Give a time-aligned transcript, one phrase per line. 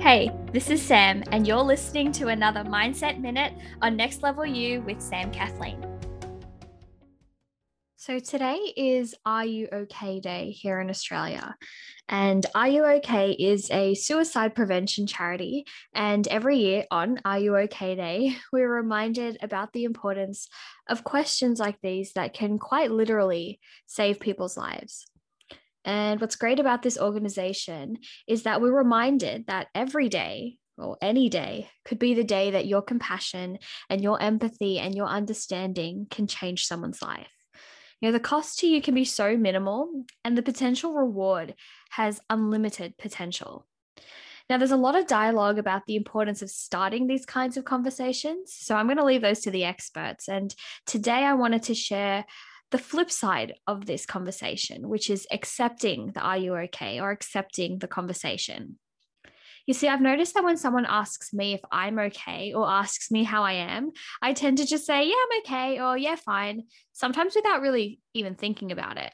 [0.00, 4.80] Hey, this is Sam, and you're listening to another Mindset Minute on Next Level You
[4.80, 5.78] with Sam Kathleen.
[7.96, 11.54] So, today is Are You OK Day here in Australia.
[12.08, 15.66] And Are You OK is a suicide prevention charity.
[15.94, 20.48] And every year on Are You OK Day, we're reminded about the importance
[20.88, 25.04] of questions like these that can quite literally save people's lives.
[25.84, 27.98] And what's great about this organization
[28.28, 32.66] is that we're reminded that every day or any day could be the day that
[32.66, 33.58] your compassion
[33.88, 37.28] and your empathy and your understanding can change someone's life.
[38.00, 41.54] You know, the cost to you can be so minimal, and the potential reward
[41.90, 43.66] has unlimited potential.
[44.48, 48.52] Now, there's a lot of dialogue about the importance of starting these kinds of conversations.
[48.58, 50.28] So I'm going to leave those to the experts.
[50.28, 50.52] And
[50.86, 52.24] today I wanted to share
[52.70, 57.78] the flip side of this conversation, which is accepting the are you okay or accepting
[57.78, 58.78] the conversation.
[59.66, 63.24] You see, I've noticed that when someone asks me if I'm okay or asks me
[63.24, 63.90] how I am,
[64.22, 68.34] I tend to just say, yeah, I'm okay, or yeah, fine, sometimes without really even
[68.34, 69.12] thinking about it.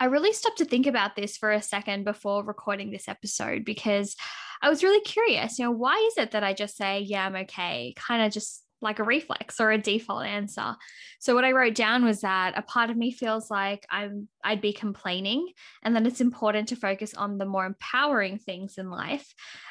[0.00, 4.16] I really stopped to think about this for a second before recording this episode because
[4.60, 7.36] I was really curious, you know, why is it that I just say, yeah, I'm
[7.36, 10.76] okay, kind of just like a reflex or a default answer.
[11.18, 14.60] So what I wrote down was that a part of me feels like I'm I'd
[14.60, 15.48] be complaining
[15.82, 19.26] and that it's important to focus on the more empowering things in life.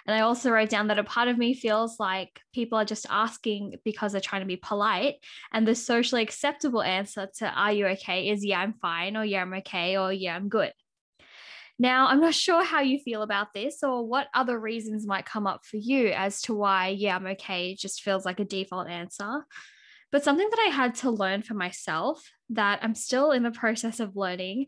[0.08, 3.05] And I also wrote down that a part of me feels like people are just
[3.09, 5.16] asking because they're trying to be polite
[5.53, 9.44] and the socially acceptable answer to are you okay is yeah I'm fine or yeah
[9.44, 10.73] I'm okay or yeah I'm good.
[11.79, 15.47] Now, I'm not sure how you feel about this or what other reasons might come
[15.47, 19.45] up for you as to why, yeah, I'm okay, just feels like a default answer.
[20.11, 23.99] But something that I had to learn for myself that I'm still in the process
[23.99, 24.67] of learning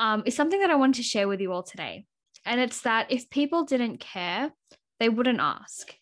[0.00, 2.06] um, is something that I wanted to share with you all today.
[2.44, 4.50] And it's that if people didn't care,
[4.98, 5.94] they wouldn't ask.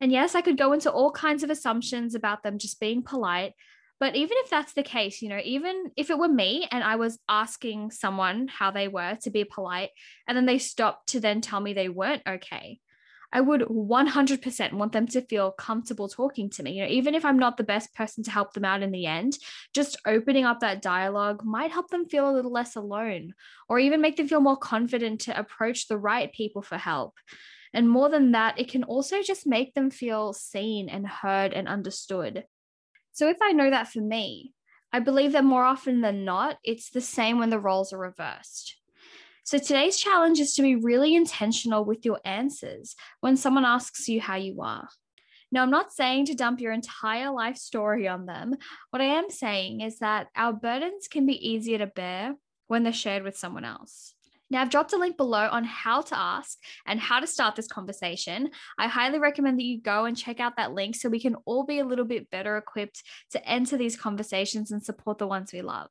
[0.00, 3.54] And yes, I could go into all kinds of assumptions about them just being polite,
[4.00, 6.96] but even if that's the case, you know, even if it were me and I
[6.96, 9.90] was asking someone how they were to be polite,
[10.26, 12.80] and then they stopped to then tell me they weren't okay,
[13.32, 16.72] I would 100% want them to feel comfortable talking to me.
[16.72, 19.06] You know, even if I'm not the best person to help them out in the
[19.06, 19.36] end,
[19.74, 23.34] just opening up that dialogue might help them feel a little less alone
[23.68, 27.14] or even make them feel more confident to approach the right people for help.
[27.74, 31.68] And more than that, it can also just make them feel seen and heard and
[31.68, 32.44] understood.
[33.18, 34.52] So if I know that for me,
[34.92, 38.76] I believe that more often than not, it's the same when the roles are reversed.
[39.42, 44.20] So today's challenge is to be really intentional with your answers when someone asks you
[44.20, 44.88] how you are.
[45.50, 48.54] Now, I'm not saying to dump your entire life story on them.
[48.90, 52.36] What I am saying is that our burdens can be easier to bear
[52.68, 54.14] when they're shared with someone else.
[54.50, 57.68] Now, I've dropped a link below on how to ask and how to start this
[57.68, 58.50] conversation.
[58.78, 61.64] I highly recommend that you go and check out that link so we can all
[61.64, 65.60] be a little bit better equipped to enter these conversations and support the ones we
[65.60, 65.90] love.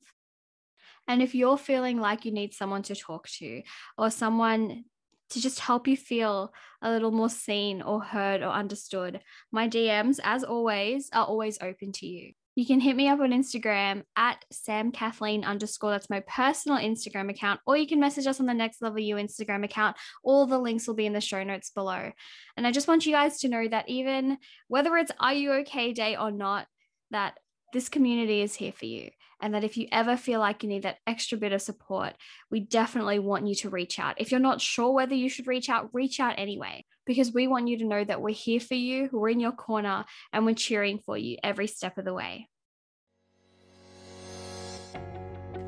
[1.07, 3.61] And if you're feeling like you need someone to talk to
[3.97, 4.85] or someone
[5.29, 10.19] to just help you feel a little more seen or heard or understood, my DMs,
[10.23, 12.33] as always, are always open to you.
[12.57, 15.91] You can hit me up on Instagram at Sam Kathleen underscore.
[15.91, 17.59] That's my personal Instagram account.
[17.67, 19.95] Or you can message us on the Next Level You Instagram account.
[20.23, 22.11] All the links will be in the show notes below.
[22.57, 25.93] And I just want you guys to know that even whether it's Are You Okay
[25.93, 26.65] Day or not,
[27.11, 27.37] that
[27.73, 29.11] this community is here for you.
[29.39, 32.13] And that if you ever feel like you need that extra bit of support,
[32.49, 34.19] we definitely want you to reach out.
[34.19, 37.67] If you're not sure whether you should reach out, reach out anyway, because we want
[37.67, 40.99] you to know that we're here for you, we're in your corner, and we're cheering
[41.05, 42.49] for you every step of the way.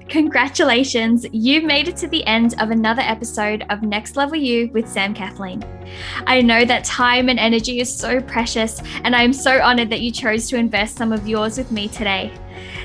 [0.09, 4.89] Congratulations, you've made it to the end of another episode of Next Level You with
[4.89, 5.63] Sam Kathleen.
[6.25, 10.01] I know that time and energy is so precious, and I am so honored that
[10.01, 12.33] you chose to invest some of yours with me today.